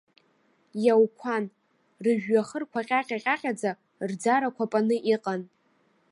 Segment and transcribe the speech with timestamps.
[0.85, 1.43] Иауқәан,
[2.03, 3.71] рыжәҩахырқәа ҟьаҟьа-ҟьаҟьаӡа,
[4.09, 5.41] рӡарақәа паны иҟан.